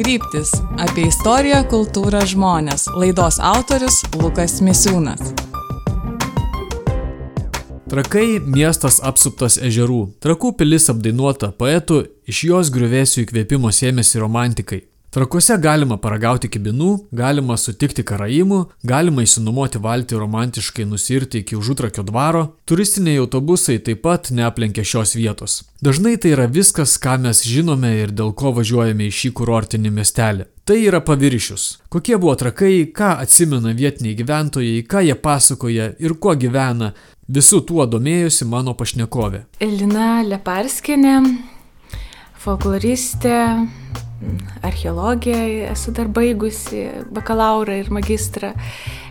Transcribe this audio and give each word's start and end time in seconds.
Kryptis- 0.00 0.50
apie 0.84 1.02
istoriją, 1.10 1.58
kultūrą, 1.68 2.22
žmonės. 2.24 2.86
Laidos 2.96 3.36
autorius 3.36 3.98
Lukas 4.16 4.62
Misiūnas. 4.64 5.34
Trakai- 7.90 8.40
miestas 8.56 9.00
apsuptas 9.04 9.58
ežerų. 9.58 10.14
Trakų 10.24 10.56
pilis 10.56 10.88
apdainuota 10.88 11.52
poetų, 11.52 12.06
iš 12.26 12.44
jos 12.48 12.70
griuvėsių 12.72 13.26
įkvėpimo 13.26 13.68
sėmėsi 13.68 14.16
romantikai. 14.24 14.80
Trakuose 15.10 15.56
galima 15.58 15.96
paragauti 15.98 16.46
kibinų, 16.46 17.08
galima 17.10 17.56
sutikti 17.58 18.04
karaimų, 18.06 18.60
galima 18.86 19.24
įsinumoti 19.26 19.80
valtį 19.82 20.20
romantiškai 20.20 20.86
nusirti 20.86 21.40
iki 21.42 21.58
užutrakio 21.58 22.04
dvaro, 22.06 22.44
turistiniai 22.62 23.18
autobusai 23.18 23.80
taip 23.82 24.04
pat 24.04 24.30
neaplenkia 24.30 24.86
šios 24.86 25.16
vietos. 25.18 25.64
Dažnai 25.82 26.14
tai 26.14 26.36
yra 26.36 26.46
viskas, 26.46 26.94
ką 27.02 27.16
mes 27.26 27.42
žinome 27.42 27.90
ir 28.04 28.14
dėl 28.14 28.30
ko 28.38 28.54
važiuojame 28.54 29.10
į 29.10 29.18
šį 29.18 29.34
kurortinį 29.40 29.94
miestelį. 29.98 30.46
Tai 30.62 30.78
yra 30.78 31.02
paviršius. 31.02 31.68
Kokie 31.90 32.14
buvo 32.14 32.38
trakai, 32.38 32.86
ką 32.94 33.16
atsimena 33.18 33.74
vietiniai 33.74 34.14
gyventojai, 34.14 34.84
ką 34.86 35.02
jie 35.08 35.18
pasakoja 35.18 35.90
ir 35.98 36.20
kuo 36.22 36.38
gyvena. 36.38 36.94
Visų 37.26 37.64
tuo 37.66 37.82
domėjosi 37.90 38.46
mano 38.46 38.78
pašnekovė. 38.78 39.48
Elina 39.58 40.20
Leparskinė, 40.22 41.18
folkloristė, 42.40 43.36
archeologiją 44.64 45.70
esu 45.70 45.92
dar 45.96 46.08
baigusi, 46.12 46.86
bakalaurą 47.12 47.76
ir 47.82 47.90
magistrą. 47.92 48.54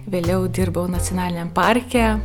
Vėliau 0.10 0.48
dirbau 0.50 0.88
nacionaliniam 0.90 1.52
parke, 1.54 2.18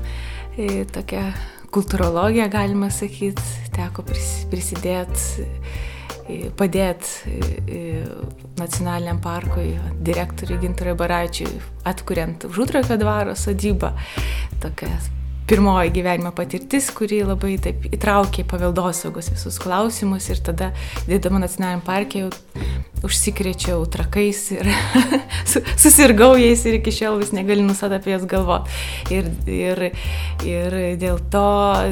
tokia 0.95 1.27
kultūrologija 1.75 2.47
galima 2.49 2.89
sakyti, 2.95 3.43
teko 3.75 4.05
prisidėti, 4.07 5.49
padėti 6.57 7.35
nacionaliniam 8.57 9.19
parkui, 9.21 9.75
direktoriui 10.07 10.63
Gintarui 10.63 10.95
Baraičiui, 10.97 11.51
atkuriant 11.85 12.47
Žudrakio 12.55 12.97
dvaro 13.01 13.35
sodybą. 13.37 13.93
Tokia 14.63 14.89
pirmoji 15.49 15.93
gyvenimo 15.95 16.33
patirtis, 16.37 16.89
kuri 16.95 17.21
labai 17.27 17.59
taip 17.63 17.85
įtraukė 17.93 18.47
paveldosaugos 18.49 19.31
visus 19.35 19.59
klausimus 19.61 20.31
ir 20.33 20.41
tada, 20.45 20.73
dėdama 21.09 21.43
nacionaliniam 21.43 21.85
parke, 21.85 22.25
jau 22.25 22.75
užsikrėčiau 23.05 23.83
trakais 23.93 24.39
ir 24.55 24.69
susirgau 25.83 26.33
jais 26.41 26.63
ir 26.65 26.79
iki 26.79 26.95
šiol 26.95 27.19
vis 27.21 27.35
negaliu 27.37 27.67
nusat 27.67 27.93
apie 27.93 28.15
jas 28.15 28.25
galvoti. 28.29 28.73
Ir, 29.13 29.29
ir, 29.51 29.83
ir 30.49 30.79
dėl 31.01 31.21
to 31.33 31.45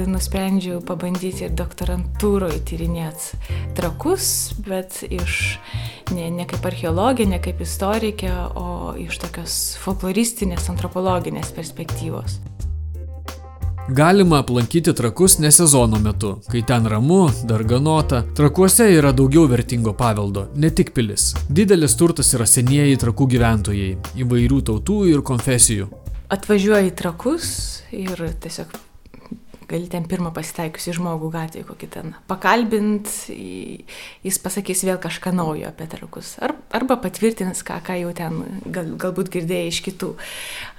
nusprendžiau 0.08 0.80
pabandyti 0.88 1.46
ir 1.48 1.56
doktorantūroje 1.58 2.62
tyrinėti 2.70 3.42
trakus, 3.76 4.30
bet 4.64 5.02
iš 5.08 5.58
ne, 6.16 6.30
ne 6.32 6.48
kaip 6.48 6.64
archeologė, 6.72 7.28
ne 7.28 7.42
kaip 7.44 7.60
istorikė, 7.64 8.32
o 8.56 8.96
iš 9.00 9.20
tokios 9.26 9.60
folkloristinės, 9.84 10.70
antropologinės 10.72 11.52
perspektyvos. 11.56 12.40
Galima 13.88 14.38
aplankyti 14.38 14.92
trakus 14.94 15.38
ne 15.38 15.50
sezono 15.50 15.98
metu, 15.98 16.36
kai 16.50 16.60
ten 16.62 16.86
ramu, 16.86 17.24
darganota. 17.44 18.20
Trakuose 18.36 18.86
yra 18.94 19.10
daugiau 19.12 19.48
vertingo 19.50 19.90
paveldo, 19.98 20.44
ne 20.54 20.70
tik 20.70 20.92
pilis. 20.94 21.32
Didelis 21.50 21.96
turtas 21.98 22.30
yra 22.36 22.46
senieji 22.46 23.00
trakų 23.02 23.26
gyventojai, 23.34 23.90
įvairių 24.22 24.60
tautų 24.70 25.00
ir 25.10 25.26
konfesijų. 25.26 25.90
Atvažiuoji 26.30 26.92
į 26.92 26.96
trakus 27.02 27.50
ir 27.90 28.22
tiesiog 28.46 28.70
gali 29.72 29.90
ten 29.90 30.06
pirmą 30.06 30.30
pasitaikiusi 30.36 30.94
žmogų 31.00 31.32
gatvėje 31.34 31.66
kokį 31.66 31.90
ten 31.90 32.14
pakalbint, 32.30 33.10
jis 33.32 34.40
pasakys 34.44 34.86
vėl 34.86 35.02
kažką 35.02 35.34
naujo 35.34 35.66
apie 35.72 35.90
trakus. 35.90 36.36
Ar, 36.38 36.54
arba 36.70 37.00
patvirtins, 37.02 37.66
ką, 37.66 37.82
ką 37.82 37.98
jau 38.04 38.14
ten 38.14 38.42
gal, 38.62 38.94
galbūt 38.94 39.32
girdėjai 39.34 39.74
iš 39.74 39.82
kitų. 39.90 40.14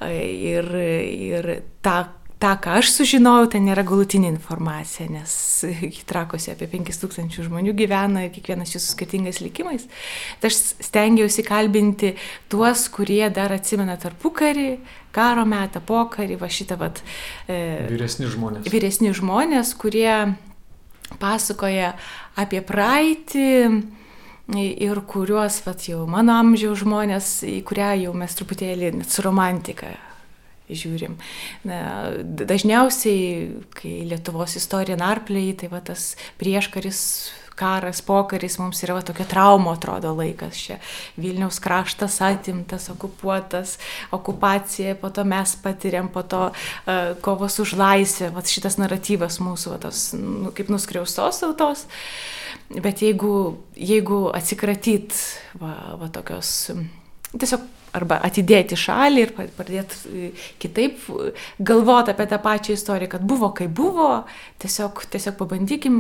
Ir, 0.07 0.75
ir 0.79 1.55
tą 1.83 1.97
tą, 2.43 2.51
ką 2.59 2.77
aš 2.81 2.91
sužinojau, 2.97 3.47
tai 3.53 3.61
nėra 3.63 3.85
galutinė 3.87 4.27
informacija, 4.33 5.07
nes 5.11 5.33
trakosi 6.11 6.51
apie 6.51 6.67
5000 6.71 7.45
žmonių 7.47 7.75
gyvena 7.77 8.25
ir 8.25 8.33
kiekvienas 8.35 8.73
jų 8.75 8.81
su 8.83 8.91
skirtingais 8.91 9.39
likimais. 9.43 9.87
Tai 10.41 10.51
aš 10.51 10.59
stengiausi 10.83 11.45
kalbinti 11.47 12.13
tuos, 12.51 12.89
kurie 12.93 13.23
dar 13.33 13.55
atsimena 13.55 13.95
tarpukarį, 14.01 14.69
karo 15.15 15.47
metą, 15.47 15.83
pokarį, 15.85 16.39
va 16.41 16.51
šitą 16.51 16.79
vat. 16.81 17.03
E, 17.47 17.87
vyresni 17.91 18.27
žmonės. 18.31 18.67
Vyresni 18.73 19.13
žmonės, 19.15 19.75
kurie 19.79 20.35
pasakoja 21.21 21.93
apie 22.39 22.63
praeitį 22.65 23.49
ir 24.83 25.05
kuriuos, 25.07 25.61
vat, 25.63 25.85
jau 25.87 26.03
mano 26.09 26.35
amžiaus 26.41 26.81
žmonės, 26.83 27.35
į 27.47 27.61
kurią 27.67 27.93
jau 28.07 28.17
mes 28.17 28.35
truputėlį 28.35 28.97
net 28.99 29.13
su 29.13 29.23
romantika 29.23 29.93
žiūrim. 30.71 31.17
Na, 31.67 31.79
dažniausiai, 32.23 33.63
kai 33.75 33.95
Lietuvos 34.09 34.57
istorija 34.59 34.97
narpliai, 34.99 35.55
tai 35.59 35.71
va 35.71 35.81
tas 35.83 36.13
prieškaris 36.41 37.01
karas, 37.55 38.01
pokaris 38.01 38.57
mums 38.59 38.81
yra 38.85 38.97
va, 38.97 39.03
tokia 39.05 39.25
trauma, 39.29 39.75
atrodo, 39.77 40.13
laikas 40.17 40.57
čia. 40.57 40.79
Vilniaus 41.21 41.59
kraštas 41.63 42.19
atimtas, 42.25 42.89
okupuotas, 42.93 43.77
okupacija, 44.15 44.95
po 44.99 45.11
to 45.13 45.25
mes 45.27 45.55
patiriam, 45.61 46.09
po 46.09 46.23
to 46.23 46.47
uh, 46.49 47.13
kovos 47.21 47.59
už 47.61 47.75
laisvę, 47.79 48.31
va, 48.33 48.45
šitas 48.45 48.79
naratyvas 48.81 49.39
mūsų, 49.43 49.75
va, 49.75 49.81
tas 49.87 50.09
nu, 50.17 50.53
kaip 50.55 50.71
nuskriaustos 50.73 51.43
tautos. 51.43 51.85
Bet 52.73 53.03
jeigu, 53.05 53.59
jeigu 53.77 54.25
atsikratyt 54.33 55.13
va, 55.61 55.75
va, 55.99 56.09
tokios, 56.13 56.71
tiesiog 57.37 57.69
arba 57.93 58.17
atidėti 58.25 58.77
šalį 58.79 59.23
ir 59.23 59.33
pradėti 59.57 60.31
kitaip 60.61 61.01
galvoti 61.61 62.13
apie 62.13 62.27
tą 62.29 62.39
pačią 62.41 62.77
istoriją, 62.77 63.11
kad 63.15 63.25
buvo 63.27 63.51
kaip 63.55 63.73
buvo, 63.77 64.23
tiesiog, 64.63 65.03
tiesiog 65.13 65.37
pabandykim 65.39 65.99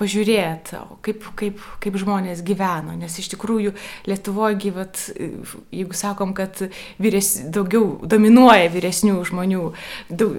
pažiūrėti, 0.00 0.80
kaip, 1.04 1.26
kaip, 1.38 1.60
kaip 1.82 1.98
žmonės 2.00 2.42
gyveno, 2.46 2.96
nes 2.98 3.16
iš 3.20 3.30
tikrųjų 3.34 3.74
Lietuvoje 4.06 4.58
gyvat, 4.60 5.00
jeigu 5.74 5.96
sakom, 5.96 6.34
kad 6.36 6.60
vyres, 7.02 7.34
daugiau 7.52 7.96
dominuoja 8.04 8.68
vyresnių 8.72 9.18
žmonių, 9.28 9.64
daug, 10.10 10.36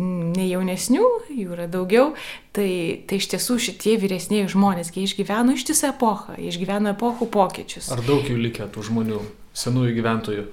ne 0.00 0.46
jaunesnių, 0.46 1.10
jų 1.32 1.56
yra 1.56 1.68
daugiau, 1.70 2.12
tai, 2.56 2.70
tai 3.08 3.20
iš 3.20 3.30
tiesų 3.34 3.58
šitie 3.68 3.96
vyresniai 4.00 4.48
žmonės, 4.50 4.92
jie 4.94 5.06
išgyveno 5.08 5.56
ištisą 5.58 5.94
epochą, 5.94 6.38
išgyveno 6.40 6.94
epochų 6.94 7.28
pokyčius. 7.32 7.90
Ar 7.94 8.04
daug 8.06 8.26
jų 8.28 8.38
likę 8.48 8.68
tų 8.72 8.88
žmonių? 8.90 9.20
Senųjų 9.60 9.98
gyventojų? 10.00 10.48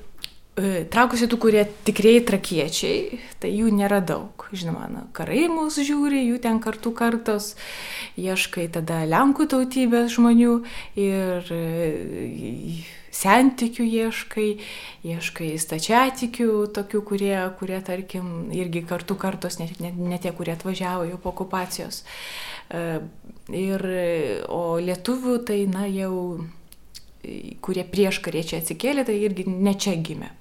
E, 0.57 0.85
Trakusi 0.89 1.27
tų, 1.29 1.37
kurie 1.37 1.61
tikrieji 1.85 2.23
trakiečiai, 2.25 3.19
tai 3.37 3.51
jų 3.53 3.69
nėra 3.77 3.99
daug. 4.01 4.47
Žinoma, 4.49 4.87
na, 4.89 5.03
karai 5.13 5.45
mūsų 5.53 5.85
žiūri, 5.85 6.23
jų 6.31 6.39
ten 6.41 6.57
kartų 6.63 6.95
kartos, 6.97 7.51
ieškai 8.17 8.65
tada 8.73 9.03
Lenkų 9.05 9.45
tautybės 9.53 10.15
žmonių 10.15 10.55
ir 10.97 11.51
e, 11.53 11.61
sentikių 13.13 13.85
ieškai, 13.85 14.49
ieškai 15.05 15.53
stačiatikių, 15.61 16.49
tokių, 16.73 17.05
kurie, 17.05 17.37
kurie, 17.61 17.77
tarkim, 17.85 18.49
irgi 18.57 18.81
kartų 18.89 19.21
kartos, 19.21 19.61
ne, 19.61 19.69
ne, 19.83 19.93
ne 19.93 20.17
tie, 20.17 20.33
kurie 20.33 20.57
atvažiavo 20.57 21.05
jau 21.11 21.21
po 21.21 21.35
okupacijos. 21.35 22.01
E, 22.73 22.85
ir, 23.53 23.89
o 24.49 24.79
lietuvių 24.81 25.41
tai, 25.45 25.65
na, 25.69 25.85
jau 25.85 26.47
kurie 27.63 27.83
prieš 27.87 28.21
kariečiai 28.25 28.61
atsikėlė, 28.61 29.07
tai 29.07 29.17
irgi 29.23 29.47
ne 29.47 29.73
čia 29.77 29.95
gimė. 29.99 30.31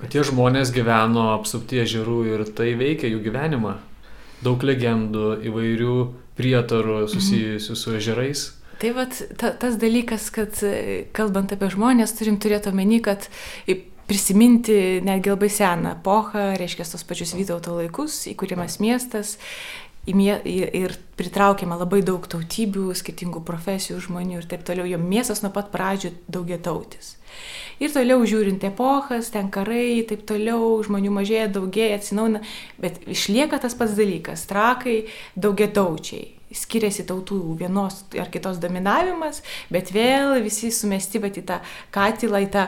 Bet 0.00 0.14
tie 0.14 0.24
žmonės 0.24 0.72
gyveno 0.72 1.32
apsupti 1.34 1.82
ežerų 1.82 2.18
ir 2.30 2.44
tai 2.56 2.72
veikia 2.80 3.10
jų 3.12 3.20
gyvenimą. 3.26 3.76
Daug 4.42 4.64
legendų, 4.66 5.36
įvairių 5.46 5.96
prietarų 6.38 7.04
susijusių 7.12 7.76
su 7.78 7.94
ežerais. 7.98 8.46
Tai 8.82 8.90
vat, 8.96 9.18
ta, 9.38 9.52
tas 9.54 9.76
dalykas, 9.78 10.30
kad 10.34 10.58
kalbant 11.14 11.52
apie 11.54 11.68
žmonės, 11.70 12.16
turim 12.18 12.40
turėti 12.42 12.72
omeny, 12.72 12.98
kad 13.04 13.28
prisiminti 14.08 15.00
netgi 15.04 15.30
labai 15.30 15.50
seną 15.52 15.94
epochą, 15.96 16.48
reiškia 16.58 16.88
tos 16.88 17.06
pačius 17.06 17.36
Vytauto 17.38 17.76
laikus, 17.78 18.24
įkūrimas 18.32 18.80
miestas, 18.82 19.36
ir 20.06 20.96
pritraukiama 21.16 21.78
labai 21.78 22.02
daug 22.02 22.24
tautybių, 22.26 22.90
skirtingų 22.98 23.42
profesijų 23.46 24.00
žmonių 24.02 24.40
ir 24.40 24.48
taip 24.50 24.64
toliau. 24.66 24.86
Jo 24.88 24.98
miestas 24.98 25.42
nuo 25.44 25.52
pat 25.54 25.70
pradžių 25.70 26.12
daugia 26.26 26.58
tautis. 26.58 27.16
Ir 27.80 27.94
toliau 27.94 28.20
žiūrint 28.26 28.64
epochas, 28.66 29.30
ten 29.32 29.48
karai, 29.50 30.02
taip 30.06 30.26
toliau, 30.28 30.82
žmonių 30.84 31.14
mažėja, 31.14 31.48
daugėja, 31.54 31.96
atsinauna, 31.98 32.42
bet 32.82 33.00
išlieka 33.06 33.62
tas 33.62 33.74
pats 33.74 33.96
dalykas- 33.98 34.46
trakai 34.50 35.06
daugia 35.36 35.68
taučiai 35.68 36.41
skiriasi 36.56 37.04
tautų 37.08 37.38
vienos 37.60 38.02
ar 38.20 38.30
kitos 38.32 38.60
dominavimas, 38.62 39.42
bet 39.72 39.92
vėl 39.94 40.36
visi 40.44 40.72
sumesti 40.74 41.20
bet 41.22 41.38
į 41.40 41.44
tą 41.48 41.60
katilą, 41.94 42.42
į 42.46 42.50
tą 42.54 42.66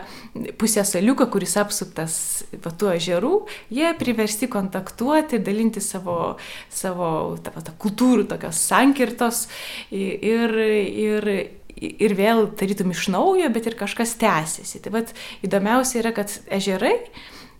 pusę 0.61 0.85
saliuką, 0.87 1.29
kuris 1.33 1.57
apsuptas 1.61 2.17
patu 2.65 2.93
ežerų, 2.95 3.35
jie 3.75 3.93
priversti 3.99 4.49
kontaktuoti, 4.53 5.43
dalinti 5.45 5.83
savo, 5.85 6.37
savo 6.73 7.11
tą, 7.45 7.55
tą 7.65 7.77
kultūrų 7.81 8.29
tokios 8.31 8.63
sankirtos 8.71 9.47
ir, 9.91 10.57
ir 10.59 11.31
ir 11.75 12.15
vėl 12.17 12.47
tarytum 12.59 12.93
iš 12.95 13.09
naujo, 13.13 13.49
bet 13.53 13.67
ir 13.69 13.75
kažkas 13.79 14.15
tęsiasi. 14.21 14.81
Tai 14.85 14.93
vad 14.95 15.15
įdomiausia 15.45 16.01
yra, 16.05 16.13
kad 16.17 16.33
ežerai 16.55 16.95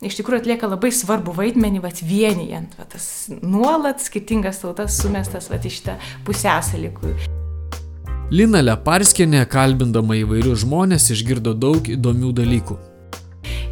iš 0.03 0.17
tikrųjų 0.19 0.43
atlieka 0.43 0.69
labai 0.71 0.91
svarbu 0.95 1.35
vaidmenį, 1.35 1.81
vat 1.83 2.01
vienijant, 2.03 2.75
vat 2.79 2.91
tas 2.95 3.07
nuolat 3.41 4.03
skirtingas 4.03 4.61
tautas 4.63 4.99
sumestas 5.01 5.49
vat 5.51 5.65
iš 5.67 5.81
tą 5.85 5.97
pusęsalį. 6.27 6.91
Lina 8.33 8.63
Leparskienė, 8.63 9.43
kalbindama 9.45 10.17
įvairius 10.17 10.63
žmonės, 10.63 11.11
išgirdo 11.13 11.53
daug 11.53 11.85
įdomių 11.93 12.33
dalykų. 12.35 12.77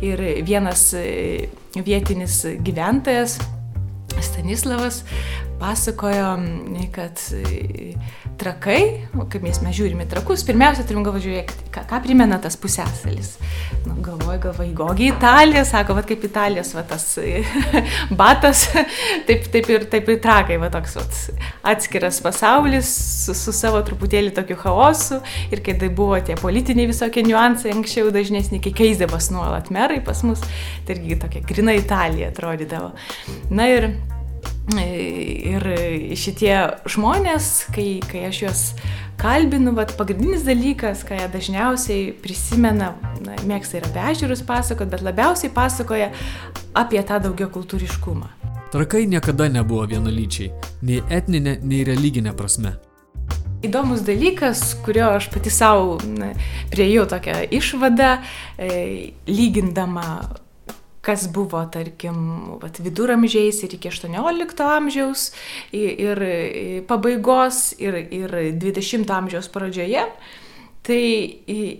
Ir 0.03 0.21
vienas 0.45 0.91
e, 0.99 1.49
vietinis 1.73 2.43
gyventojas, 2.61 3.39
Stanislavas, 4.21 5.01
pasakojo, 5.59 6.37
kad 6.93 7.19
e, 7.33 7.93
trakai, 8.39 8.79
kaip 9.31 9.43
mes, 9.45 9.59
mes 9.63 9.75
žiūrime 9.77 10.05
trakus, 10.09 10.43
pirmiausia 10.47 10.85
turim 10.87 11.03
galvo 11.05 11.21
žiūrėti, 11.23 11.69
ką, 11.73 11.85
ką 11.89 11.99
primena 12.03 12.39
tas 12.41 12.57
pusėsalis. 12.59 13.35
Nu, 13.85 13.95
galvoju, 14.03 14.39
galvoju, 14.43 14.69
įgogi 14.71 15.09
Italija, 15.11 15.63
sako, 15.67 15.95
va 15.97 16.03
kaip 16.07 16.23
Italijos, 16.27 16.73
va 16.75 16.83
tas 16.87 17.05
batas, 18.21 18.65
taip, 19.27 19.47
taip, 19.53 19.69
ir, 19.73 19.87
taip 19.91 20.09
ir 20.11 20.21
trakai, 20.23 20.57
va 20.61 20.71
toks 20.73 20.97
va, 20.99 21.05
atskiras 21.73 22.19
pasaulis 22.23 22.89
su, 23.25 23.35
su 23.37 23.53
savo 23.55 23.81
truputėlį 23.85 24.33
tokiu 24.35 24.57
chaosu 24.63 25.21
ir 25.53 25.63
kai 25.65 25.77
tai 25.79 25.91
buvo 25.93 26.19
tie 26.25 26.37
politiniai 26.39 26.89
visokie 26.89 27.25
niuansai 27.27 27.73
anksčiau 27.75 28.11
dažnesni, 28.13 28.61
kai 28.63 28.73
keisdavas 28.83 29.29
nuolat 29.33 29.71
merai 29.73 30.01
pas 30.05 30.25
mus, 30.27 30.43
tai 30.87 30.97
irgi 30.97 31.19
tokia 31.23 31.45
grina 31.47 31.75
Italija 31.77 32.31
atrodydavo. 32.33 32.93
Na 33.53 33.69
ir 33.71 33.91
Ir 34.71 35.65
šitie 36.15 36.55
žmonės, 36.87 37.47
kai, 37.75 37.97
kai 38.07 38.21
aš 38.29 38.37
juos 38.45 38.61
kalbinu, 39.19 39.73
vat, 39.75 39.91
pagrindinis 39.99 40.45
dalykas, 40.47 41.03
ką 41.03 41.17
jie 41.19 41.25
dažniausiai 41.33 42.05
prisimena, 42.23 42.93
na, 43.25 43.35
mėgsta 43.49 43.81
ir 43.81 43.89
apie 43.89 44.05
ežerus 44.13 44.43
pasakot, 44.47 44.87
bet 44.91 45.03
labiausiai 45.03 45.51
pasakoja 45.53 46.13
apie 46.79 47.03
tą 47.03 47.19
daugia 47.25 47.49
kultūriškumą. 47.51 48.31
Trakai 48.73 49.03
niekada 49.11 49.49
nebuvo 49.51 49.83
vienalyčiai, 49.91 50.53
nei 50.87 51.03
etninė, 51.11 51.59
nei 51.61 51.83
religinė 51.85 52.31
prasme. 52.33 52.77
Įdomus 53.63 54.01
dalykas, 54.03 54.63
kurio 54.83 55.11
aš 55.19 55.29
pati 55.31 55.51
savo 55.53 55.99
prieėjau 56.71 57.05
tokią 57.13 57.35
išvadą, 57.59 58.15
e, 58.57 59.11
lygindama 59.29 60.07
kas 61.03 61.27
buvo, 61.35 61.59
tarkim, 61.71 62.19
vat, 62.61 62.79
viduramžiais 62.79 63.59
ir 63.65 63.75
iki 63.75 63.91
18 63.91 64.63
amžiaus 64.63 65.25
ir, 65.75 65.99
ir 65.99 66.23
pabaigos 66.87 67.73
ir, 67.83 67.97
ir 68.07 68.35
20 68.61 69.11
amžiaus 69.11 69.51
pradžioje. 69.51 70.05
Tai 70.83 71.03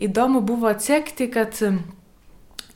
įdomu 0.07 0.43
buvo 0.47 0.69
atsekti, 0.71 1.27
kad 1.31 1.59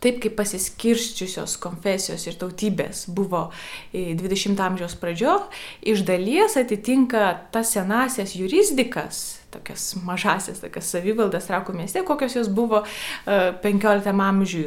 taip 0.04 0.20
kaip 0.22 0.36
pasiskirščiusios 0.38 1.58
konfesijos 1.62 2.28
ir 2.28 2.38
tautybės 2.40 3.06
buvo 3.14 3.48
20 3.94 4.60
amžiaus 4.62 4.96
pradžio, 5.00 5.40
iš 5.82 6.04
dalies 6.08 6.58
atitinka 6.60 7.32
tas 7.54 7.74
senasias 7.74 8.36
jurisdikas, 8.38 9.40
tokias 9.54 9.90
mažasias, 10.06 10.62
tokias 10.62 10.92
savivaldas 10.94 11.48
Trakų 11.50 11.74
mieste, 11.78 12.04
kokios 12.06 12.36
jos 12.38 12.52
buvo 12.54 12.84
15 13.26 14.12
e, 14.12 14.16
amžiui 14.28 14.66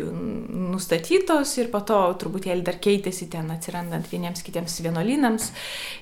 nustatytos 0.73 1.55
ir 1.61 1.71
po 1.73 1.83
to 1.87 2.01
truputėlį 2.21 2.67
dar 2.67 2.81
keitėsi 2.83 3.31
ten 3.31 3.53
atsirandant 3.55 4.11
vieniems 4.11 4.43
kitiems 4.47 4.81
vienuolynams 4.83 5.51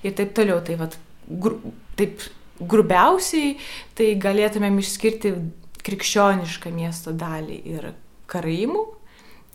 ir 0.07 0.17
taip 0.17 0.35
toliau. 0.39 0.63
Tai 0.65 0.79
vat, 0.81 0.99
gru, 1.29 1.59
taip 1.99 2.23
grubiausiai 2.59 3.57
tai 3.99 4.13
galėtumėm 4.21 4.81
išskirti 4.83 5.35
krikščionišką 5.87 6.73
miesto 6.75 7.15
dalį 7.17 7.59
ir 7.75 7.91
karaimų. 8.31 8.85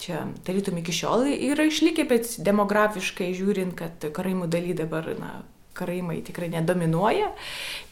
Čia 0.02 0.26
tarytum 0.44 0.80
iki 0.82 0.96
šiol 0.96 1.28
yra 1.32 1.68
išlikę, 1.70 2.06
bet 2.10 2.36
demografiškai 2.44 3.30
žiūrint, 3.38 3.76
kad 3.78 4.08
karaimų 4.16 4.50
daly 4.52 4.74
dabar 4.78 5.08
na, 5.20 5.34
karaimai 5.78 6.20
tikrai 6.26 6.50
nedominuoja, 6.54 7.32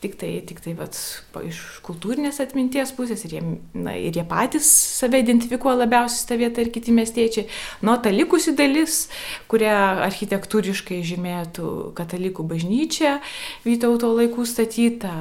tik 0.04 0.18
tai, 0.22 0.32
tik 0.48 0.62
tai 0.64 0.76
vat, 0.78 0.98
iš 1.46 1.62
kultūrinės 1.86 2.42
atminties 2.44 2.94
pusės 2.98 3.26
ir 3.26 3.38
jie, 3.38 3.44
na, 3.74 3.96
ir 3.98 4.18
jie 4.18 4.26
patys 4.28 4.70
save 5.00 5.22
identifikuoja 5.24 5.84
labiausiai 5.84 6.28
tą 6.30 6.40
vietą 6.42 6.66
ir 6.66 6.72
kiti 6.74 6.94
miestiečiai. 6.96 7.48
Nuo 7.86 7.98
ta 8.02 8.14
likusi 8.14 8.54
dalis, 8.58 9.08
kurią 9.52 9.74
architektūriškai 10.08 11.02
žymėtų 11.12 11.72
katalikų 11.98 12.46
bažnyčia, 12.52 13.18
Vytauto 13.62 14.10
laikų 14.16 14.44
statyta, 14.50 15.12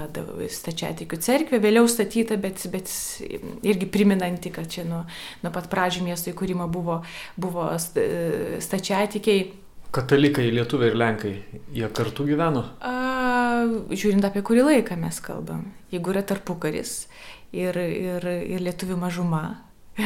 stačiatikių 0.51 1.19
cerkvė, 1.21 1.61
vėliau 1.61 1.89
statyta, 1.91 2.39
bet, 2.41 2.63
bet 2.73 2.91
irgi 3.67 3.89
priminanti, 3.93 4.53
kad 4.55 4.71
čia 4.73 4.87
nuo, 4.89 5.03
nuo 5.45 5.53
pat 5.53 5.69
pradžių 5.73 6.07
miesto 6.07 6.33
įkūrimo 6.33 6.69
buvo, 6.73 7.01
buvo 7.41 7.69
stačiatikiai 7.79 9.51
Katalikai, 9.91 10.53
lietuviai 10.55 10.93
ir 10.93 10.97
lenkai, 10.99 11.33
jie 11.75 11.89
kartu 11.91 12.23
gyveno? 12.29 12.63
A, 12.87 13.65
žiūrint 13.91 14.23
apie 14.29 14.43
kurį 14.47 14.63
laiką 14.69 14.95
mes 15.01 15.19
kalbam. 15.25 15.65
Jeigu 15.91 16.13
yra 16.13 16.23
tarpukaris 16.23 17.09
ir, 17.51 17.75
ir, 17.75 18.27
ir 18.55 18.63
lietuvių 18.63 19.01
mažuma, 19.01 19.43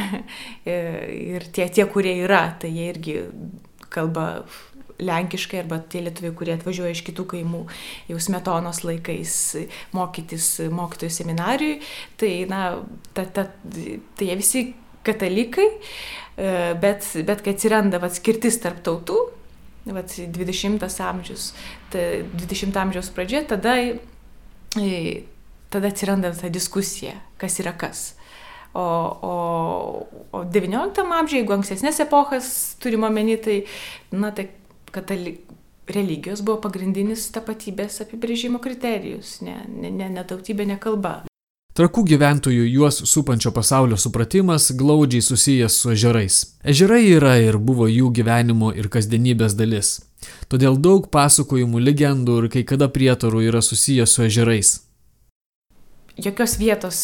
ir 0.65 1.45
tie, 1.53 1.69
tie, 1.69 1.85
kurie 1.93 2.15
yra, 2.23 2.47
tai 2.61 2.73
jie 2.73 2.89
irgi 2.95 3.19
kalba 3.93 4.47
lenkiškai 5.05 5.61
arba 5.61 5.83
tie 5.91 6.01
lietuviai, 6.07 6.33
kurie 6.39 6.57
atvažiuoja 6.57 6.95
iš 6.97 7.05
kitų 7.05 7.29
kaimų 7.35 7.63
jau 8.09 8.25
smetonos 8.25 8.85
laikais 8.87 9.37
mokytis 9.93 10.49
mokytojų 10.73 11.19
seminarijui, 11.21 11.79
tai, 12.17 12.33
na, 12.49 12.65
ta, 13.13 13.29
ta, 13.29 13.51
tai 13.69 14.33
jie 14.33 14.41
visi 14.41 14.67
katalikai, 15.05 15.71
e, 16.41 16.53
bet, 16.81 17.11
bet 17.29 17.45
kai 17.45 17.59
atsiranda 17.59 18.01
atskirtis 18.09 18.63
tarp 18.65 18.81
tautų, 18.87 19.19
vat, 19.87 20.17
20 20.17 21.01
amžius, 21.05 21.53
ta 21.93 21.99
20 22.33 22.77
amžiaus 22.81 23.11
pradžia, 23.15 23.45
tada, 23.49 23.77
tada 25.71 25.89
atsiranda 25.89 26.33
ta 26.33 26.49
diskusija, 26.49 27.19
kas 27.41 27.59
yra 27.61 27.75
kas. 27.77 28.15
O, 28.75 28.83
o, 28.83 29.35
o 30.35 30.45
19 30.51 31.05
amžiuje, 31.05 31.45
jeigu 31.45 31.55
ankstesnės 31.55 32.01
epochas 32.03 32.49
turime 32.83 33.07
omeny, 33.07 33.37
tai, 33.39 33.61
na, 34.11 34.33
tai 34.35 34.49
katali, 34.95 35.37
religijos 35.91 36.43
buvo 36.43 36.59
pagrindinis 36.65 37.29
tapatybės 37.35 38.01
apibrėžimo 38.07 38.59
kriterijus, 38.65 39.39
ne, 39.45 39.61
ne, 39.69 39.93
ne, 39.93 40.09
ne 40.17 40.27
tautybė, 40.27 40.67
ne 40.67 40.81
kalba. 40.81 41.21
Trakų 41.75 42.05
gyventojų 42.07 42.69
juos 42.71 43.01
supančio 43.11 43.51
pasaulio 43.51 43.97
supratimas 43.99 44.69
glaudžiai 44.79 45.25
susijęs 45.27 45.75
su 45.75 45.91
ežerais. 45.91 46.37
Ežerai 46.63 47.01
yra 47.17 47.33
ir 47.43 47.59
buvo 47.59 47.89
jų 47.91 48.13
gyvenimo 48.15 48.69
ir 48.79 48.87
kasdienybės 48.87 49.57
dalis. 49.59 49.97
Todėl 50.47 50.79
daug 50.79 51.09
pasakojimų, 51.11 51.83
legendų 51.83 52.37
ir 52.45 52.47
kai 52.55 52.63
kada 52.63 52.87
prietarų 52.87 53.43
yra 53.49 53.59
susijęs 53.59 54.15
su 54.15 54.23
ežerais. 54.23 54.71
Jokios 56.15 56.55
vietos 56.63 57.01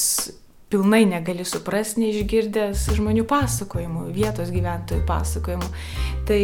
pilnai 0.70 1.02
negali 1.16 1.42
suprasti, 1.42 2.04
neišgirdęs 2.04 2.92
žmonių 2.94 3.26
pasakojimų, 3.26 4.06
vietos 4.14 4.54
gyventojų 4.54 5.02
pasakojimų. 5.10 5.74
Tai 6.30 6.42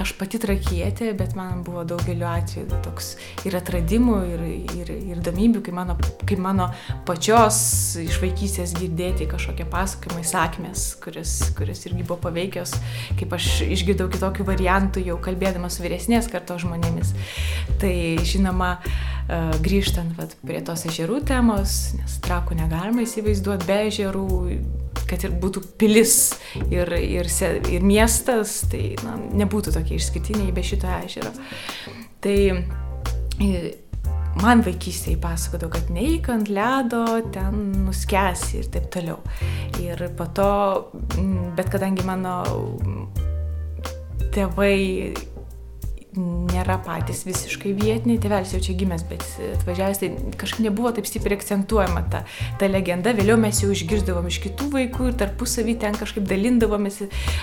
aš 0.00 0.12
pati 0.18 0.38
trakietė, 0.40 1.10
bet 1.16 1.34
man 1.38 1.62
buvo 1.66 1.84
daugeliu 1.88 2.26
atveju 2.28 2.80
toks 2.84 3.14
ir 3.48 3.56
atradimų, 3.58 4.16
ir, 4.34 4.44
ir, 4.76 4.92
ir 4.94 5.20
įdomybių, 5.20 5.62
kai 5.64 5.74
mano, 5.76 5.96
kai 6.28 6.38
mano 6.40 6.68
pačios 7.08 7.58
iš 8.02 8.20
vaikystės 8.22 8.74
girdėti 8.76 9.28
kažkokie 9.30 9.66
pasakojimai, 9.72 10.24
sakmės, 10.26 10.86
kuris, 11.02 11.34
kuris 11.56 11.84
irgi 11.88 12.04
buvo 12.04 12.20
paveikios, 12.28 12.76
kaip 13.18 13.36
aš 13.36 13.50
išgirdau 13.66 14.08
kitokių 14.12 14.46
variantų 14.48 15.04
jau 15.06 15.18
kalbėdama 15.22 15.70
su 15.72 15.84
vyresnės 15.84 16.30
kartos 16.32 16.64
žmonėmis. 16.66 17.14
Tai 17.80 17.94
žinoma, 18.26 18.76
grįžtant 19.64 20.16
vat, 20.18 20.36
prie 20.46 20.60
tos 20.64 20.86
ežerų 20.90 21.22
temos, 21.26 21.78
nes 21.98 22.18
trakų 22.24 22.58
negalima 22.60 23.06
įsivaizduoti 23.06 23.68
be 23.68 23.78
ežerų, 23.88 24.26
kad 25.10 25.24
ir 25.26 25.34
būtų 25.42 25.62
pilis 25.80 26.16
ir, 26.70 26.92
ir, 26.98 27.30
ir 27.70 27.86
miestas, 27.86 28.60
tai 28.70 28.94
na, 29.04 29.16
nebūtų 29.42 29.74
tokie 29.76 30.00
išskirtiniai 30.00 30.54
be 30.54 30.64
šito 30.66 30.90
ežero. 31.04 31.32
Tai 32.24 32.36
man 34.42 34.62
vaikystėje 34.66 35.20
pasakodavo, 35.22 35.72
kad 35.76 35.92
neik 35.94 36.28
ant 36.32 36.50
ledo, 36.52 37.04
ten 37.34 37.70
nuskesi 37.86 38.60
ir 38.60 38.70
taip 38.74 38.90
toliau. 38.94 39.20
Ir 39.82 40.08
po 40.18 40.28
to, 40.36 40.50
bet 41.56 41.70
kadangi 41.72 42.04
mano 42.06 42.40
tėvai 44.34 44.76
nėra 46.16 46.78
patys 46.84 47.24
visiškai 47.26 47.72
vietiniai, 47.76 48.20
tėvelis 48.22 48.54
jau 48.54 48.60
čia 48.64 48.76
gimęs, 48.78 49.04
bet 49.10 49.24
atvažiavęs, 49.56 50.00
tai 50.00 50.36
kažkaip 50.40 50.64
nebuvo 50.66 50.92
taip 50.96 51.08
stipriai 51.08 51.38
akcentuojama 51.40 52.04
ta, 52.12 52.22
ta 52.60 52.70
legenda. 52.70 53.14
Vėliau 53.16 53.38
mes 53.40 53.60
jau 53.62 53.70
išgirdavom 53.74 54.30
iš 54.30 54.40
kitų 54.46 54.70
vaikų 54.74 55.10
ir 55.10 55.20
tarpusavį 55.22 55.76
ten 55.84 55.98
kažkaip 55.98 56.26
dalindavomės 56.28 57.02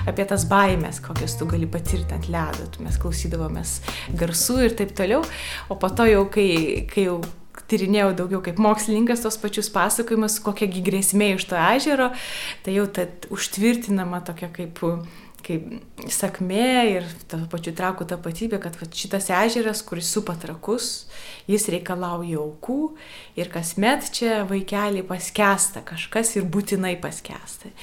apie 0.10 0.28
tas 0.30 0.48
baimės, 0.50 1.02
kokias 1.04 1.38
tu 1.40 1.48
gali 1.50 1.70
patirti 1.70 2.18
ant 2.18 2.28
ledo. 2.34 2.68
Mes 2.84 3.00
klausydavomės 3.02 3.78
garsų 4.20 4.60
ir 4.68 4.76
taip 4.82 4.98
toliau. 4.98 5.24
O 5.70 5.80
po 5.80 5.92
to 5.94 6.08
jau, 6.10 6.26
kai, 6.32 6.50
kai 6.90 7.08
jau 7.08 7.22
tyrinėjau 7.70 8.14
daugiau 8.18 8.42
kaip 8.44 8.60
mokslininkas 8.62 9.24
tos 9.24 9.38
pačius 9.42 9.70
pasakojimus, 9.74 10.40
kokiagi 10.44 10.84
grėsmė 10.86 11.34
iš 11.38 11.48
to 11.50 11.60
ežero, 11.60 12.10
tai 12.66 12.78
jau 12.78 12.88
ta 12.92 13.08
užtvirtinama 13.34 14.24
tokia 14.28 14.50
kaip 14.54 14.82
kaip 15.44 16.10
sakmė 16.12 16.68
ir 16.92 17.08
to 17.32 17.40
pačiu 17.52 17.74
trakų 17.78 18.08
tapatybė, 18.10 18.60
kad 18.64 18.78
va, 18.80 18.88
šitas 18.88 19.30
ežeras, 19.34 19.84
kuris 19.86 20.12
supa 20.14 20.36
trakus, 20.40 21.08
jis 21.50 21.68
reikalauja 21.74 22.40
aukų 22.44 22.80
ir 23.40 23.52
kasmet 23.54 24.12
čia 24.16 24.44
vaikeliai 24.50 25.06
paskesta 25.08 25.84
kažkas 25.86 26.38
ir 26.40 26.48
būtinai 26.48 26.96
paskesta. 27.04 27.74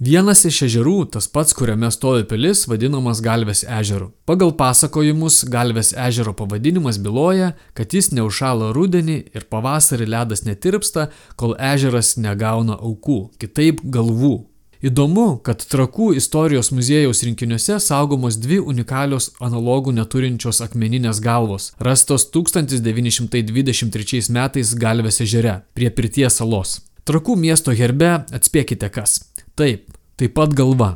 Vienas 0.00 0.46
iš 0.48 0.62
ežerų, 0.64 1.10
tas 1.12 1.26
pats, 1.28 1.52
kuriame 1.52 1.90
stovi 1.92 2.24
pilis, 2.24 2.62
vadinamas 2.64 3.18
Galvės 3.20 3.66
ežeru. 3.68 4.14
Pagal 4.24 4.54
pasakojimus, 4.56 5.42
Galvės 5.52 5.92
ežero 5.92 6.32
pavadinimas 6.32 6.96
byloja, 7.04 7.50
kad 7.76 7.92
jis 7.92 8.08
neužšala 8.16 8.70
rudenį 8.72 9.18
ir 9.36 9.44
pavasarį 9.52 10.08
ledas 10.08 10.46
netirpsta, 10.46 11.10
kol 11.36 11.52
ežeras 11.60 12.14
negauna 12.16 12.80
aukų, 12.80 13.26
kitaip 13.44 13.84
galvų. 13.84 14.49
Įdomu, 14.80 15.34
kad 15.44 15.60
Trakų 15.68 16.14
istorijos 16.16 16.70
muziejaus 16.72 17.20
rinkiniuose 17.26 17.74
saugomos 17.84 18.38
dvi 18.40 18.56
unikalios 18.64 19.26
analogų 19.44 19.92
neturinčios 19.92 20.62
akmeninės 20.64 21.20
galvos, 21.20 21.74
rastos 21.76 22.24
1923 22.32 24.22
metais 24.32 24.72
Galvės 24.80 25.20
ežere, 25.20 25.58
prie 25.76 25.92
Pirties 25.92 26.40
salos. 26.40 26.78
Trakų 27.04 27.36
miesto 27.36 27.76
herbe 27.76 28.24
atspėkite 28.32 28.88
kas. 28.88 29.18
Taip, 29.52 29.84
taip 30.16 30.32
pat 30.40 30.56
galva. 30.56 30.94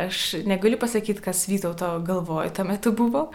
Aš 0.00 0.40
negaliu 0.48 0.80
pasakyti, 0.80 1.20
kas 1.20 1.44
Vytauto 1.52 1.98
galvoje 2.00 2.56
tuo 2.56 2.64
metu 2.64 2.96
buvo, 2.96 3.26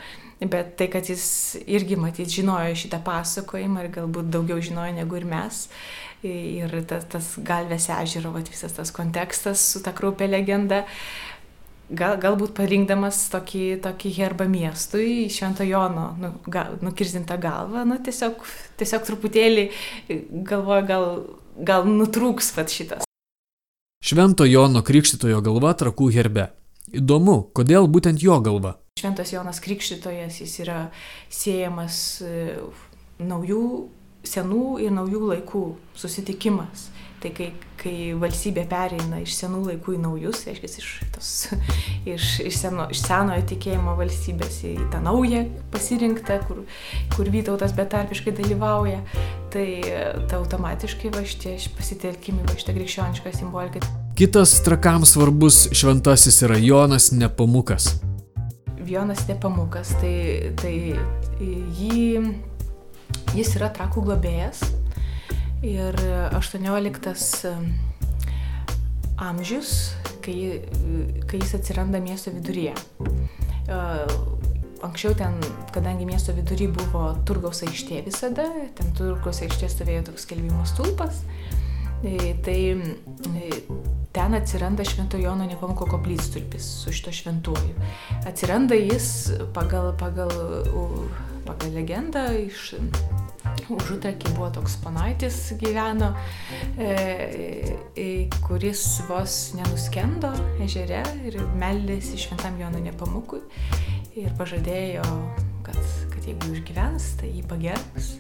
bet 0.42 0.80
tai, 0.82 0.90
kad 0.90 1.06
jis 1.06 1.62
irgi 1.70 1.94
matyt 1.94 2.34
žinojo 2.34 2.74
šitą 2.74 3.06
pasakojimą 3.06 3.86
ir 3.86 3.94
galbūt 4.00 4.34
daugiau 4.34 4.58
žinojo 4.58 4.98
negu 4.98 5.22
ir 5.22 5.30
mes. 5.30 5.68
Ir 6.26 6.72
tas, 6.90 7.06
tas 7.06 7.34
galvės 7.46 7.90
ežero, 7.94 8.32
vat, 8.34 8.50
visas 8.50 8.74
tas 8.74 8.90
kontekstas 8.96 9.62
su 9.74 9.84
ta 9.86 9.94
kraupė 9.94 10.26
legenda, 10.32 10.84
gal, 11.90 12.18
galbūt 12.22 12.56
parinkdamas 12.58 13.20
tokį, 13.34 13.66
tokį 13.86 14.14
herbą 14.18 14.48
miestui, 14.50 15.28
Švento 15.30 15.68
Jono 15.68 16.10
nu, 16.18 16.32
gal, 16.50 16.80
nukirzintą 16.82 17.38
galvą, 17.42 17.86
nu, 17.86 18.00
tiesiog, 18.02 18.42
tiesiog 18.82 19.06
truputėlį 19.12 19.68
galvoja, 20.50 20.88
gal, 20.90 21.12
gal 21.58 21.86
nutrūks 21.92 22.56
vat 22.58 22.74
šitas 22.74 23.08
Švento 24.08 24.46
Jono 24.46 24.84
Krikštitojo 24.86 25.40
galva 25.42 25.74
trakų 25.76 26.12
herbe. 26.14 26.52
Įdomu, 26.96 27.50
kodėl 27.58 27.90
būtent 27.92 28.22
jo 28.24 28.38
galva. 28.46 28.78
Šventas 29.02 29.34
Jonas 29.34 29.60
Krikštytojas, 29.60 30.38
jis 30.40 30.54
yra 30.64 30.78
siejamas 31.34 31.98
e, 32.24 32.54
naujų, 33.20 33.64
senų 34.30 34.78
ir 34.84 34.94
naujų 34.96 35.24
laikų 35.34 35.64
susitikimas. 35.98 36.90
Tai 37.18 37.32
kai, 37.34 37.48
kai 37.82 38.14
valstybė 38.14 38.68
pereina 38.70 39.24
iš 39.24 39.34
senų 39.40 39.64
laikų 39.72 39.96
į 39.96 40.02
naujus, 40.04 40.44
reiškia, 40.46 40.70
iš, 40.70 40.90
tos, 41.16 41.30
iš, 42.14 42.26
iš, 42.46 42.60
seno, 42.62 42.86
iš 42.94 43.02
senojo 43.02 43.42
tikėjimo 43.50 43.96
valstybės 43.98 44.60
į 44.70 44.76
tą 44.94 45.02
naują 45.02 45.48
pasirinktą, 45.74 46.38
kur, 46.46 46.62
kur 47.16 47.32
Vytautas 47.34 47.74
betarpiškai 47.78 48.36
dalyvauja, 48.38 49.00
tai, 49.54 49.66
tai 50.30 50.38
automatiškai 50.38 51.10
va 51.16 51.24
šitie 51.26 51.56
pasitelkimi 51.80 52.46
va 52.46 52.54
šitą 52.60 52.78
krikščionišką 52.78 53.34
simboliką. 53.40 53.82
Kitas 54.18 54.54
trakams 54.66 55.16
svarbus 55.18 55.64
šventasis 55.74 56.38
yra 56.46 56.62
Jonas 56.62 57.10
Nepamukas. 57.18 57.96
Jonas 58.88 59.26
Nepamukas, 59.28 59.90
tai, 60.00 60.54
tai 60.62 60.76
jį, 61.42 62.22
jis 63.38 63.56
yra 63.60 63.72
trakų 63.74 64.06
globėjas 64.10 64.66
Ir 65.66 65.96
18 66.38 67.50
amžius, 69.18 69.72
kai, 70.22 70.62
kai 71.26 71.40
jis 71.42 71.56
atsiranda 71.58 71.98
miesto 71.98 72.30
viduryje. 72.30 72.76
Anksčiau 74.86 75.18
ten, 75.18 75.40
kadangi 75.74 76.06
miesto 76.06 76.36
vidury 76.38 76.68
buvo 76.70 77.16
turgaus 77.26 77.64
aikštė 77.66 78.04
visada, 78.06 78.46
ten 78.78 78.94
turgaus 78.94 79.42
aikštė 79.42 79.72
stovėjo 79.74 80.04
toks 80.12 80.30
kelbimo 80.30 80.62
stulpas, 80.70 81.24
tai, 82.02 82.36
tai 82.46 82.60
ten 84.12 84.34
atsiranda 84.34 84.86
Švento 84.86 85.18
Jono 85.18 85.46
Nepamuko 85.46 85.86
koplytstulpis 85.86 86.66
su 86.84 86.92
šito 86.92 87.12
šventuoju. 87.12 87.76
Atsiranda 88.28 88.76
jis 88.76 89.32
pagal, 89.54 89.94
pagal, 89.98 90.32
pagal 91.46 91.74
legendą 91.74 92.30
iš 92.48 92.74
Užutraky 93.70 94.30
buvo 94.36 94.50
toks 94.50 94.78
panaitis 94.84 95.54
gyveno, 95.60 96.14
e, 96.80 96.92
e, 97.96 98.06
kuris 98.48 99.02
vos 99.10 99.36
nenuskendo 99.58 100.32
ežere 100.64 101.02
ir 101.28 101.40
meldėsi 101.60 102.20
šventam 102.22 102.60
Jonui 102.62 102.86
Nepamukui 102.86 103.42
ir 104.18 104.32
pažadėjo, 104.40 105.04
kad, 105.68 105.82
kad 106.14 106.30
jeigu 106.30 106.54
išgyvens, 106.56 107.10
tai 107.20 107.34
jį 107.34 107.44
pagerbs. 107.50 108.14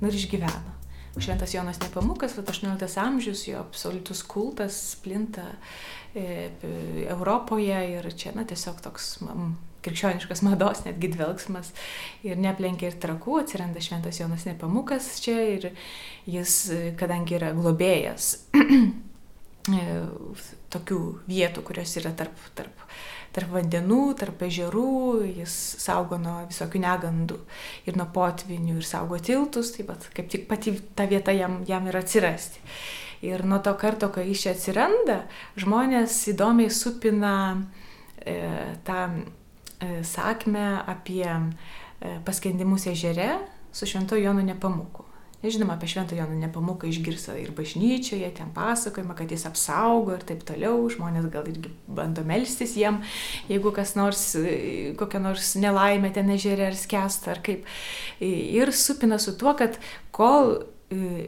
Nu 0.00 0.08
ir 0.08 0.18
išgyveno. 0.18 0.83
Šventas 1.18 1.54
Jonas 1.54 1.78
Nepamukas, 1.80 2.34
18 2.38 2.98
amžius, 3.00 3.44
jo 3.46 3.60
absoliutus 3.62 4.22
kultas 4.26 4.96
plinta 5.02 5.46
e, 6.14 6.50
Europoje 7.08 7.78
ir 7.92 8.08
čia, 8.18 8.32
na, 8.34 8.42
tiesiog 8.48 8.80
toks 8.82 9.14
krikščioniškas 9.84 10.42
mados 10.46 10.82
netgi 10.86 11.10
dvelgsmas 11.12 11.70
ir 12.26 12.40
neplenkia 12.40 12.90
ir 12.90 12.98
trakų, 13.02 13.38
atsiranda 13.42 13.82
šventas 13.84 14.20
Jonas 14.20 14.46
Nepamukas 14.48 15.10
čia 15.22 15.36
ir 15.54 15.68
jis, 16.26 16.56
kadangi 17.00 17.38
yra 17.38 17.52
globėjas 17.56 18.30
e, 18.58 19.84
tokių 20.74 21.00
vietų, 21.30 21.66
kurios 21.68 21.94
yra 22.00 22.14
tarp, 22.16 22.48
tarp, 22.58 22.86
tarp 23.34 23.52
vandenų, 23.54 24.00
tarp 24.20 24.42
ežerų, 24.46 24.88
jis 25.40 25.54
saugo 25.82 26.18
nuo 26.22 26.40
visokių 26.48 26.82
negandų 26.84 27.38
ir 27.88 27.98
nuo 27.98 28.08
potvinių 28.14 28.78
ir 28.78 28.88
saugo 28.88 29.18
tiltus, 29.18 29.74
taip 29.76 29.90
pat 29.92 30.10
kaip 30.14 30.28
tik 30.32 30.48
pati 30.50 30.76
ta 30.94 31.08
vieta 31.10 31.34
jam, 31.34 31.62
jam 31.68 31.88
ir 31.90 31.98
atsirasti. 31.98 32.62
Ir 33.24 33.44
nuo 33.48 33.58
to 33.64 33.72
karto, 33.80 34.10
kai 34.12 34.26
jis 34.28 34.42
čia 34.44 34.52
atsiranda, 34.52 35.22
žmonės 35.58 36.18
įdomiai 36.34 36.70
supina 36.72 37.32
e, 38.20 38.36
tą 38.84 39.00
E, 39.84 40.04
sakmę 40.04 40.84
apie 40.86 41.30
e, 42.00 42.20
paskendimus 42.24 42.86
ežere 42.86 43.38
su 43.72 43.86
Švento 43.86 44.16
Jonu 44.16 44.42
Nepamuku. 44.42 45.04
Žinoma, 45.44 45.74
apie 45.76 45.88
Šventą 45.88 46.16
Joną 46.16 46.38
Nepamuką 46.40 46.88
išgirsta 46.88 47.34
ir 47.36 47.50
bažnyčioje, 47.52 48.30
ten 48.32 48.48
pasakojama, 48.54 49.12
kad 49.18 49.30
jis 49.30 49.44
apsaugo 49.44 50.14
ir 50.16 50.24
taip 50.24 50.40
toliau, 50.48 50.78
žmonės 50.88 51.28
gal 51.32 51.44
irgi 51.50 51.72
bando 51.84 52.24
melstis 52.24 52.72
jiem, 52.80 53.02
jeigu 53.50 53.74
kas 53.76 53.92
nors, 53.98 54.22
e, 54.40 54.94
kokia 54.96 55.20
nors 55.20 55.52
nelaimė 55.60 56.14
ten 56.16 56.32
ežerė 56.32 56.70
ar 56.70 56.78
skęsta 56.80 57.34
ar 57.34 57.42
kaip. 57.44 57.68
Ir 58.24 58.72
supina 58.72 59.20
su 59.20 59.36
tuo, 59.36 59.52
kad 59.58 59.76
kol 60.14 60.62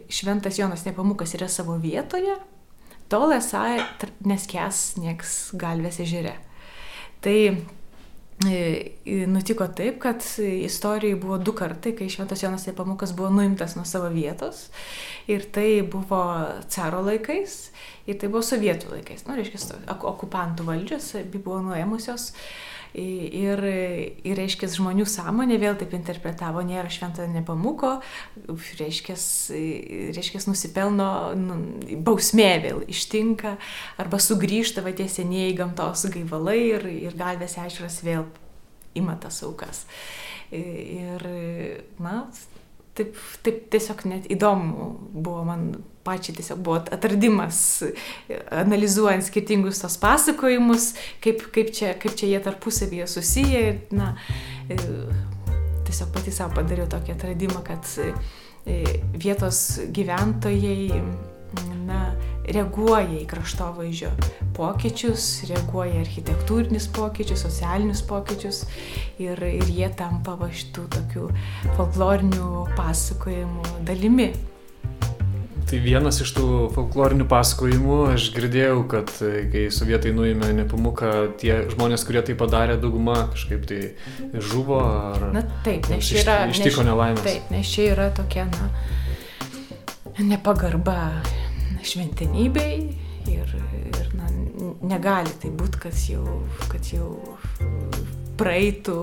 Šventas 0.08 0.60
Jonas 0.60 0.84
Nepamukas 0.86 1.32
yra 1.36 1.48
savo 1.50 1.76
vietoje, 1.82 2.36
tol 3.12 3.32
esą 3.36 3.64
neskęs 4.24 4.84
nieks 5.02 5.38
galvės 5.58 6.00
ežere. 6.04 6.36
Tai 7.24 7.36
E, 7.36 7.85
nutiko 8.44 9.66
taip, 9.66 9.98
kad 10.02 10.22
istorijai 10.38 11.16
buvo 11.20 11.38
du 11.38 11.54
kartai, 11.56 11.94
kai 11.96 12.08
Šventas 12.12 12.42
Jonas 12.42 12.66
Nepamukas 12.66 13.14
buvo 13.16 13.30
nuimtas 13.30 13.76
nuo 13.76 13.84
savo 13.84 14.10
vietos. 14.12 14.68
Ir 15.26 15.48
tai 15.52 15.82
buvo 15.82 16.20
caro 16.68 17.00
laikais, 17.06 17.56
ir 18.06 18.20
tai 18.20 18.28
buvo 18.28 18.44
sovietų 18.44 18.92
laikais. 18.92 19.24
Nu, 19.26 19.38
reiškia, 19.38 19.80
okupantų 19.96 20.68
valdžios 20.68 21.14
buvo 21.32 21.62
nuėmusios 21.64 22.32
Ir, 22.96 23.60
ir 24.24 24.38
reiškia, 24.38 24.70
žmonių 24.72 25.04
sąmonė 25.10 25.58
vėl 25.60 25.74
taip 25.76 25.92
interpretavo, 25.98 26.62
nėra 26.64 26.88
šventą 26.88 27.26
nepamuko, 27.28 27.98
reiškia, 28.78 29.16
reiškia 30.16 30.40
nusipelno 30.46 31.08
nu, 31.36 31.58
bausmė 32.06 32.48
vėl 32.64 32.80
ištinka, 32.88 33.58
arba 34.00 34.20
sugrįžta 34.22 34.80
va 34.86 34.94
tie 34.96 35.10
senieji 35.12 35.58
gamtos 35.58 36.06
gaivalai 36.14 36.56
ir, 36.70 36.88
ir 37.10 37.18
galvės 37.20 37.58
ežeras 37.66 38.00
vėl 38.06 38.24
ima 38.96 39.18
tas 39.20 39.42
aukas. 39.44 39.84
Ir, 40.56 41.28
na, 42.00 42.22
taip, 42.96 43.20
taip 43.46 43.66
tiesiog 43.72 44.02
net 44.10 44.30
įdomu 44.32 44.88
buvo 45.12 45.44
man 45.46 45.68
pačiai 46.06 46.36
tiesiog 46.38 46.60
buvo 46.62 46.80
atradimas, 46.94 47.58
analizuojant 48.54 49.26
skirtingus 49.26 49.82
tos 49.82 49.98
pasakojimus, 50.02 50.92
kaip, 51.24 51.42
kaip, 51.54 51.72
čia, 51.74 51.94
kaip 51.98 52.14
čia 52.18 52.30
jie 52.30 52.42
tarpusavyje 52.44 53.08
susiję. 53.10 53.62
Ir, 53.70 53.80
na, 53.96 54.12
tiesiog 55.86 56.12
pati 56.14 56.34
savo 56.34 56.54
padariau 56.58 56.86
tokį 56.90 57.14
atradimą, 57.16 57.62
kad 57.66 57.90
vietos 58.66 59.80
gyventojai 59.94 61.02
na, 61.86 62.00
reaguoja 62.52 63.20
į 63.20 63.24
kraštovaizdžio 63.30 64.10
pokyčius, 64.56 65.28
reaguoja 65.50 66.00
architektūrinius 66.04 66.88
pokyčius, 66.96 67.44
socialinius 67.46 68.02
pokyčius 68.06 68.64
ir, 69.22 69.40
ir 69.40 69.70
jie 69.70 69.88
tampa 69.96 70.36
va 70.38 70.50
šitų 70.52 70.86
tokių 70.96 71.30
folklorinių 71.78 72.50
pasakojimų 72.76 73.80
dalimi. 73.88 74.30
Tai 75.66 75.78
vienas 75.82 76.20
iš 76.22 76.30
tų 76.36 76.48
folklorinių 76.76 77.24
pasakojimų, 77.26 77.96
aš 78.12 78.28
girdėjau, 78.36 78.84
kad 78.86 79.10
e, 79.26 79.30
kai 79.50 79.64
sovietai 79.74 80.12
nuėmė 80.14 80.52
Nepamuką, 80.60 81.08
tie 81.42 81.56
žmonės, 81.72 82.04
kurie 82.06 82.22
tai 82.22 82.36
padarė, 82.38 82.76
dauguma 82.78 83.24
kažkaip 83.32 83.64
tai 83.66 83.80
žuvo 84.38 84.78
ar... 84.86 85.24
Na 85.34 85.42
taip, 85.66 85.88
nes 85.90 86.06
čia 86.06 86.20
yra... 86.22 86.36
Ištiko 86.54 86.86
nelaimės. 86.86 87.26
Taip, 87.26 87.50
nes 87.50 87.72
čia 87.72 87.88
yra 87.96 88.12
tokia, 88.14 88.46
na, 88.54 88.70
nepagarba 90.22 91.00
šventenybei 91.86 92.76
ir, 93.32 93.54
ir 93.90 94.10
na, 94.18 94.30
negali 94.86 95.32
tai 95.42 95.52
būti, 95.56 95.82
kad 95.86 96.02
jau, 96.10 96.40
kad 96.70 96.90
jau 96.92 97.10
praeitų 98.40 98.98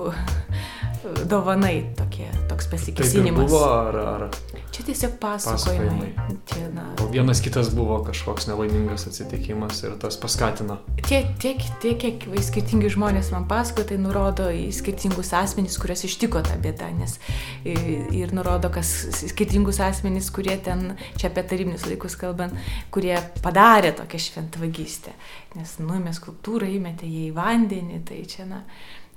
dovanai 1.28 1.76
tokie, 1.98 2.28
toks 2.54 2.70
pasikesinimas. 2.70 3.50
Tai 3.50 3.50
buvo 3.50 3.64
ar... 3.66 3.96
ar... 3.96 4.28
Čia 4.74 4.82
tiesiog 4.88 5.12
pasakojimai. 5.22 6.10
pasakojimai. 6.14 6.38
Čia, 6.50 6.68
na, 6.74 6.86
o 7.02 7.06
vienas 7.10 7.40
kitas 7.42 7.70
buvo 7.74 8.00
kažkoks 8.06 8.48
nelaimingas 8.50 9.06
atsitikimas 9.10 9.82
ir 9.84 9.94
tas 10.02 10.16
paskatino. 10.20 10.78
Tiek, 11.06 11.28
tiek, 11.42 11.62
tiek 11.82 11.98
kiek 12.00 12.26
skirtingi 12.48 12.90
žmonės 12.94 13.30
man 13.34 13.46
pasako, 13.50 13.84
tai 13.88 13.98
nurodo 14.02 14.48
į 14.54 14.66
skirtingus 14.74 15.30
asmenys, 15.36 15.78
kurias 15.82 16.04
ištiko 16.08 16.42
ta 16.46 16.58
bėda, 16.60 16.90
nes 16.98 17.16
ir 17.64 18.34
nurodo, 18.34 18.70
kas 18.74 18.90
skirtingus 19.22 19.80
asmenys, 19.84 20.30
kurie 20.34 20.56
ten, 20.62 20.96
čia 21.20 21.30
apie 21.30 21.46
tarybinius 21.46 21.86
laikus 21.90 22.18
kalbant, 22.20 22.58
kurie 22.94 23.16
padarė 23.44 23.94
tokią 24.00 24.22
šventvagystę. 24.28 25.14
Nes 25.54 25.78
nuėmė 25.78 26.14
skulptūrą, 26.16 26.68
įmetė 26.80 27.06
ją 27.06 27.28
į 27.28 27.32
vandenį, 27.36 28.02
tai 28.08 28.24
čia, 28.30 28.48
na, 28.50 28.64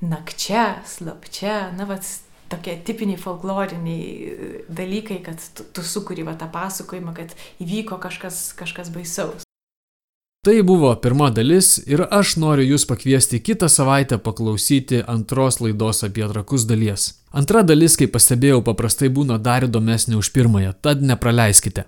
nakčia, 0.06 0.84
slapčia, 0.86 1.72
na, 1.74 1.90
vats 1.90 2.27
tokie 2.50 2.78
tipiniai 2.86 3.20
folkloriniai 3.22 4.04
e, 4.04 4.54
dalykai, 4.70 5.20
kad 5.26 5.42
tu, 5.56 5.66
tu 5.74 5.84
sukuri 5.84 6.26
va 6.28 6.38
tą 6.40 6.50
pasakojimą, 6.54 7.14
kad 7.18 7.36
įvyko 7.64 8.00
kažkas, 8.04 8.52
kažkas 8.58 8.94
baisaus. 8.94 9.48
Tai 10.48 10.62
buvo 10.64 10.94
pirma 11.04 11.28
dalis 11.36 11.74
ir 11.92 12.06
aš 12.08 12.38
noriu 12.40 12.64
Jūs 12.70 12.86
pakviesti 12.88 13.42
kitą 13.44 13.68
savaitę 13.68 14.16
paklausyti 14.24 15.02
antros 15.04 15.60
laidos 15.60 16.06
apie 16.08 16.24
trakus 16.30 16.64
dalies. 16.70 17.10
Antra 17.36 17.66
dalis, 17.68 17.98
kaip 18.00 18.14
pastebėjau, 18.16 18.62
paprastai 18.64 19.10
būna 19.12 19.36
dar 19.44 19.68
įdomesnė 19.68 20.16
už 20.16 20.32
pirmąją, 20.32 20.72
tad 20.80 21.04
nepraleiskite. 21.04 21.84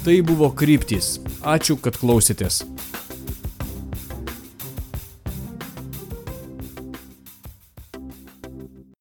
Tai 0.00 0.16
buvo 0.26 0.50
kryptys. 0.50 1.20
Ačiū, 1.44 1.78
kad 1.78 2.00
klausėtės. 2.00 2.64